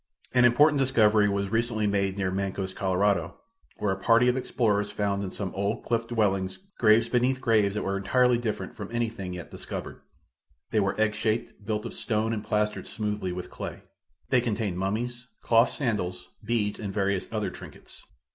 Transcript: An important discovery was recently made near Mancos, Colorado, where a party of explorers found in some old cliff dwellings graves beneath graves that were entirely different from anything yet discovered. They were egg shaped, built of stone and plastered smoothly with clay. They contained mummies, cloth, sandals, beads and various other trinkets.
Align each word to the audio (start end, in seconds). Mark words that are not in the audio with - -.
An 0.33 0.45
important 0.45 0.79
discovery 0.79 1.29
was 1.29 1.49
recently 1.51 1.85
made 1.85 2.17
near 2.17 2.31
Mancos, 2.31 2.73
Colorado, 2.73 3.37
where 3.77 3.91
a 3.91 3.99
party 3.99 4.27
of 4.27 4.35
explorers 4.35 4.89
found 4.89 5.21
in 5.21 5.29
some 5.29 5.53
old 5.53 5.83
cliff 5.83 6.07
dwellings 6.07 6.57
graves 6.79 7.07
beneath 7.07 7.39
graves 7.39 7.75
that 7.75 7.83
were 7.83 7.97
entirely 7.97 8.39
different 8.39 8.75
from 8.75 8.89
anything 8.91 9.31
yet 9.33 9.51
discovered. 9.51 10.01
They 10.71 10.79
were 10.79 10.99
egg 10.99 11.13
shaped, 11.13 11.63
built 11.63 11.85
of 11.85 11.93
stone 11.93 12.33
and 12.33 12.43
plastered 12.43 12.87
smoothly 12.87 13.31
with 13.31 13.51
clay. 13.51 13.83
They 14.29 14.41
contained 14.41 14.79
mummies, 14.79 15.27
cloth, 15.43 15.69
sandals, 15.69 16.29
beads 16.43 16.79
and 16.79 16.91
various 16.91 17.27
other 17.31 17.51
trinkets. 17.51 18.03